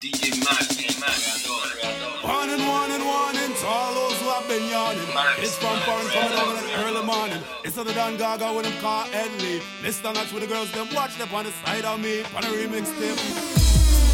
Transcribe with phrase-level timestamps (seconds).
[0.00, 1.44] DJ Max, DJ Max,
[2.22, 5.02] Warning, warning, warning to all those who have been yawning.
[5.42, 7.42] It's from foreign coming down in the early morning.
[7.64, 9.58] It's other than Gaga with him car Edley.
[9.82, 10.14] Mr.
[10.14, 12.20] Nuts with the girls, them watch them on the side of me.
[12.20, 13.16] On a remix tip.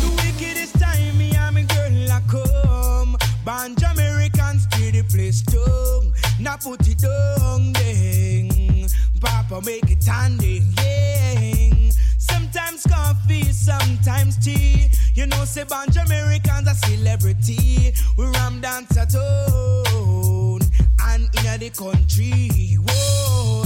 [0.01, 3.19] The wickedest time, me and me girl a come.
[3.45, 6.14] Band American steer the place down.
[6.41, 8.89] Now put it down, ding.
[9.21, 11.91] Papa make it handing, yeah.
[12.16, 14.89] Sometimes coffee, sometimes tea.
[15.15, 17.93] You know, say Band Americans a celebrity.
[18.19, 20.61] We ram dance at home
[21.02, 22.77] and in the country.
[22.84, 23.62] Whoa,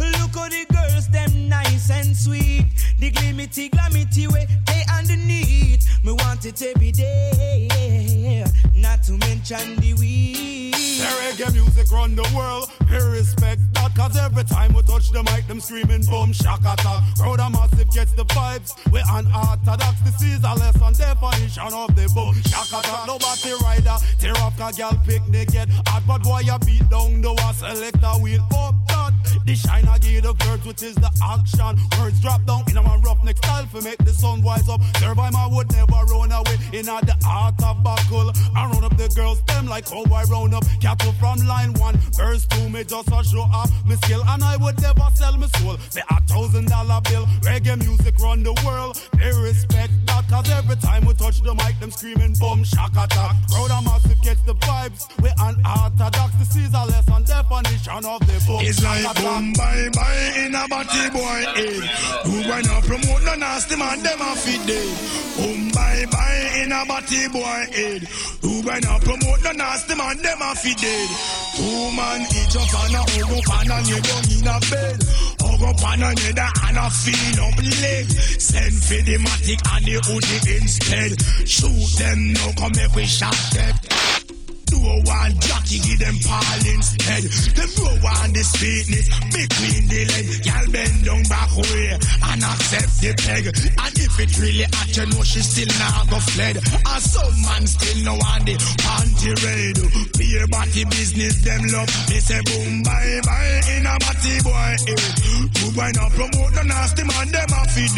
[0.00, 2.64] look how the girls them nice and sweet.
[2.98, 5.86] The glimity, glamity way they underneath.
[6.02, 8.44] Me want it every day,
[8.80, 10.74] not to mention the weed.
[10.98, 12.70] The reggae music run the world.
[12.88, 17.02] Pay respect that, cause every time we touch the mic, them screaming boom, shakata.
[17.18, 18.74] Crowd a massive gets the vibes.
[18.90, 23.06] We unorthodox, this is a lesson definition of the boom, shakata.
[23.06, 27.32] Nobody rider, tear off a gal picnic get hot, but boy, you beat down the
[27.32, 29.12] wall, select a wheel up that.
[29.46, 31.78] The shine I give the words, which is the action.
[31.98, 34.80] Words drop down in a roughneck style for make the sun wise up.
[34.96, 38.32] Survivor would never run away in the art of buckle.
[38.54, 40.64] I run up the girls, them like how I round up.
[40.80, 44.56] Cattle from line one, verse two, me just a show off me skill, and I
[44.56, 45.76] would never sell my soul.
[45.90, 49.00] Say a thousand dollar bill, reggae music run the world.
[49.18, 53.36] They respect that, cause every time we touch the mic, them screaming boom, shock attack.
[53.50, 55.04] Crowd a massive gets the vibes.
[55.22, 57.24] We unorthodox, this is a lesson
[57.88, 58.60] definition of the boom.
[58.60, 61.84] It's like boom, bye, bye, in a body boy head.
[62.26, 64.96] Who when not promote no nasty man, them a fit dead.
[65.36, 68.02] Boom, bye, bye, in a body boy head.
[68.42, 71.08] Who when not promote no nasty man, them a fit dead.
[71.56, 74.98] Two man each up and a hug up and a knee down in a bed.
[75.40, 78.06] Hug up and a knee down and a feel up leg.
[78.38, 81.12] Send for the matic and the hoodie instead.
[81.48, 83.87] Shoot them now, come make we shot them.
[84.68, 87.24] Do a one jockey, give them Paul instead.
[87.56, 90.26] Them throw on the sweetness, between the leg.
[90.44, 93.44] Y'all bend down back way and accept the peg.
[93.48, 96.56] And if it really hot, you know she still not go fled.
[96.60, 99.78] And some man still no on the panty raid.
[100.20, 101.88] Beer body business, them love.
[102.08, 104.72] They say boom, bye, bye, in a body boy.
[104.84, 105.00] Eh.
[105.58, 107.96] Who boy not promote the nasty man, them a feed.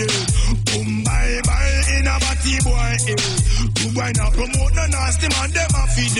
[0.70, 2.94] Boom, bye, bye, in a body boy.
[3.10, 3.18] Eh.
[3.74, 6.18] Who boy not promote the nasty man, them a feed.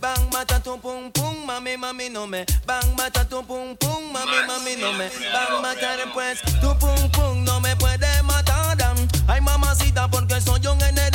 [0.00, 2.44] Bang mata tum pum pum mami mami no me.
[2.66, 5.08] Bang mata tum pum pum mami mami no me.
[5.32, 8.66] bang mata después tu pum pum no me puede matar
[9.28, 11.05] ay mamacita porque soy un general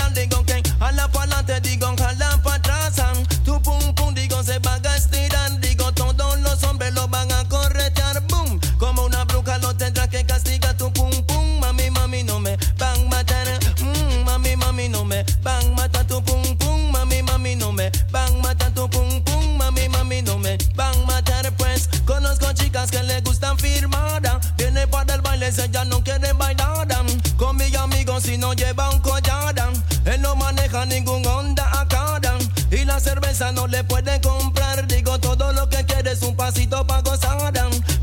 [33.52, 34.86] no le puede comprar.
[34.88, 37.54] Digo, todo lo que quiere es un pasito para gozar.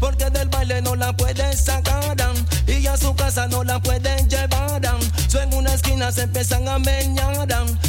[0.00, 2.16] Porque del baile no la pueden sacar.
[2.66, 4.80] Y a su casa no la pueden llevar.
[5.28, 7.46] So en una esquina se empiezan a meñar.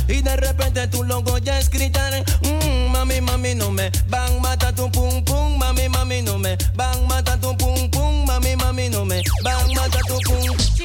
[0.08, 2.14] Y de repente tu logo ya es gritar.
[2.44, 5.58] Mm, mami, mami, no me van mata tu pum pum.
[5.58, 8.26] Mami, mami, no me van mata tu pum pum.
[8.26, 10.79] Mami, mami, no me van mata tu pum.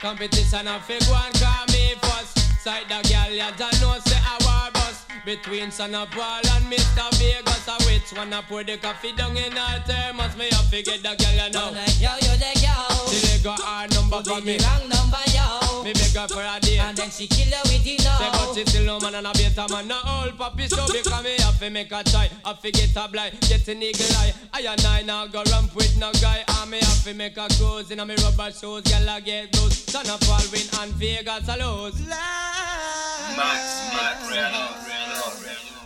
[0.00, 2.38] Competition a fi go and call me first.
[2.62, 6.70] Side the girl ya don't know say a war bus between Sean a Paul and
[6.70, 7.10] Mr.
[7.18, 7.66] Vegas.
[7.66, 10.36] A which one a pour the coffee down in her thermos?
[10.36, 11.70] Me a fi get the girl ya know.
[11.98, 12.58] Yo yo the.
[13.10, 14.58] Till they got our number for me.
[14.58, 15.37] wrong number
[15.68, 15.82] yo.
[15.84, 16.78] Me beg her for a date.
[16.78, 18.54] And then she kill her with you Say but know.
[18.54, 19.88] she still no man and a better man.
[19.88, 22.30] No old papi so because me have to make a try.
[22.44, 25.74] Have to get a blind, get an eagle eye I and I now go ramp
[25.74, 26.44] with no guy.
[26.46, 28.82] And me have to make a cruise in a me rubber shoes.
[28.82, 32.00] Girl I get blues Sean a Paul win and Vegas a lose.
[33.36, 35.77] Max, Max, Red Hot, Red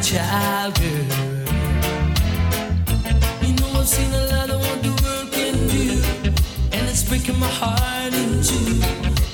[0.00, 0.90] like a child, girl.
[3.42, 6.02] You know I've seen a lot of what the world can do,
[6.72, 8.80] and it's breaking my heart in two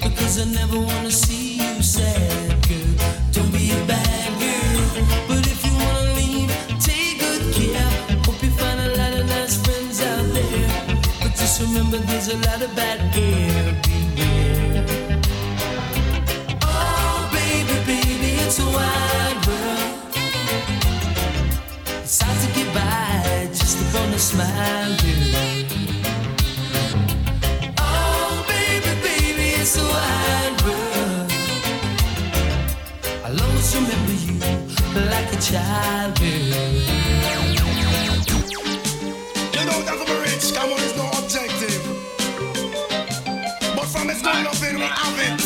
[0.03, 2.95] because I never wanna see you sad, girl.
[3.33, 7.91] Don't be a bad girl, but if you wanna leave, take good care.
[8.25, 10.69] Hope you find a lot of nice friends out there,
[11.21, 13.96] but just remember there's a lot of bad everywhere.
[44.45, 45.46] But from its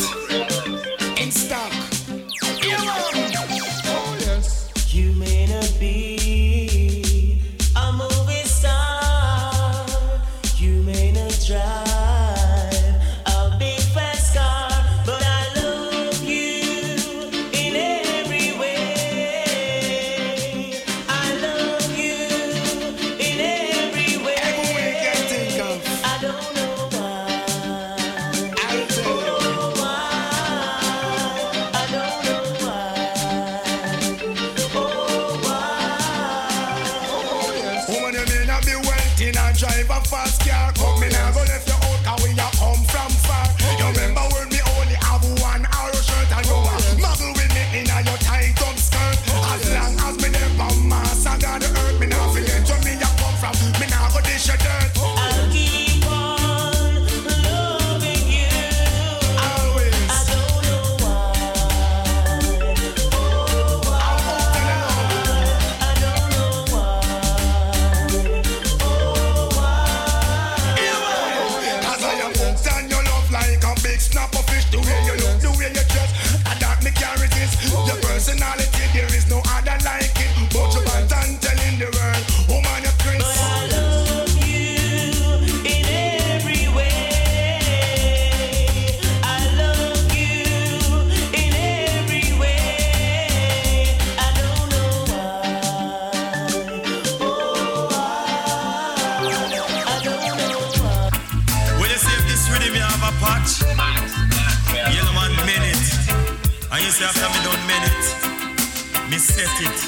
[109.11, 109.79] me set it.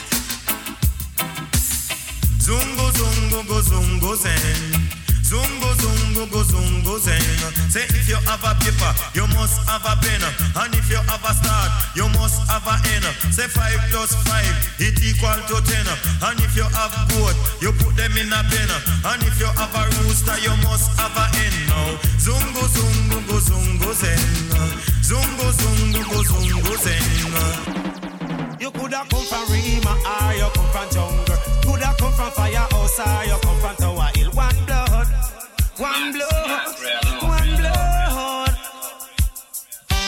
[2.44, 4.92] Zungo zungo go zungo zen.
[5.24, 7.24] Zungo zungo go zungo zen.
[7.72, 10.20] Say if you have a paper, you must have a pen.
[10.60, 13.08] And if you have a start, you must have a end.
[13.32, 15.88] Say five plus five, it equal to ten.
[16.28, 18.70] And if you have goat, you put them in a pen.
[19.08, 21.56] And if you have a rooster, you must have a hen.
[21.72, 24.20] Now zungo zungo go zungo zen.
[25.00, 27.33] Zungo zungo go zungo zen.
[28.94, 31.38] Coulda come from Rema or you come from jungle.
[31.64, 34.30] Coulda come from firehouse or you come from Tower Hill.
[34.34, 35.08] One blood,
[35.78, 36.76] one blood,
[37.24, 38.54] one blood.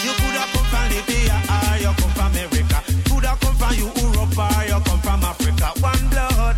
[0.06, 2.80] You coulda come from Libya or you come from America.
[3.10, 5.68] Coulda come from Europe or you come from Africa.
[5.82, 6.56] One blood,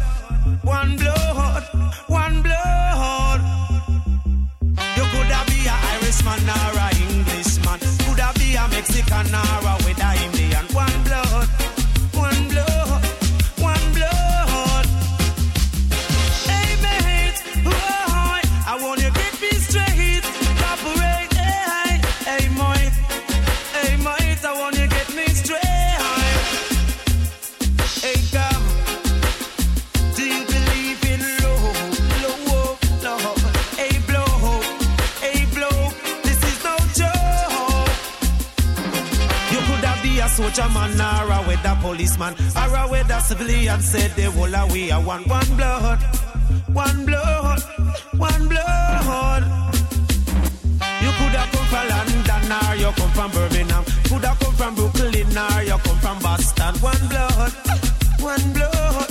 [0.63, 1.63] one blood,
[2.07, 3.41] one blood.
[4.98, 7.79] You coulda be a Irishman or a Englishman.
[8.03, 9.77] Coulda be a Mexican or a
[40.27, 43.81] a soldier man or a weather policeman or a weather civilian.
[43.81, 46.00] Said they of we are one, one blood,
[46.74, 47.62] one blood,
[48.17, 49.43] one blood.
[51.03, 53.84] You could have come from London or you come from Birmingham.
[54.10, 56.75] Could have come from Brooklyn or you come from Boston.
[56.81, 57.53] One blood,
[58.19, 59.10] one blood,